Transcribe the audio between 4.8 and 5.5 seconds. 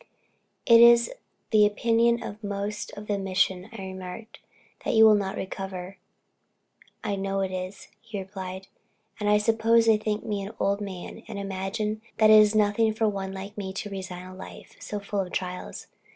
"that you will not